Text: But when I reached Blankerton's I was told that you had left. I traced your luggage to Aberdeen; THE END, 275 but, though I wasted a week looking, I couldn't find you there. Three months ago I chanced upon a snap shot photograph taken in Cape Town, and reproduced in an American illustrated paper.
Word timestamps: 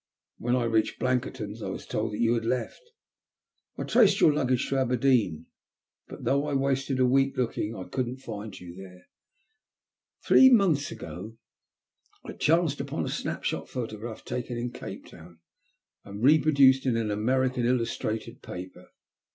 But 0.39 0.45
when 0.45 0.55
I 0.55 0.63
reached 0.63 0.97
Blankerton's 0.99 1.61
I 1.61 1.69
was 1.69 1.85
told 1.85 2.11
that 2.13 2.19
you 2.19 2.33
had 2.33 2.43
left. 2.43 2.81
I 3.77 3.83
traced 3.83 4.19
your 4.19 4.33
luggage 4.33 4.67
to 4.69 4.79
Aberdeen; 4.79 5.45
THE 6.07 6.15
END, 6.15 6.23
275 6.23 6.23
but, 6.23 6.23
though 6.25 6.47
I 6.47 6.53
wasted 6.55 6.99
a 6.99 7.05
week 7.05 7.37
looking, 7.37 7.75
I 7.75 7.83
couldn't 7.83 8.17
find 8.17 8.59
you 8.59 8.73
there. 8.75 9.05
Three 10.25 10.49
months 10.49 10.89
ago 10.89 11.37
I 12.25 12.33
chanced 12.33 12.81
upon 12.81 13.05
a 13.05 13.09
snap 13.09 13.43
shot 13.43 13.69
photograph 13.69 14.25
taken 14.25 14.57
in 14.57 14.71
Cape 14.71 15.05
Town, 15.05 15.39
and 16.03 16.23
reproduced 16.23 16.87
in 16.87 16.97
an 16.97 17.11
American 17.11 17.67
illustrated 17.67 18.41
paper. 18.41 18.87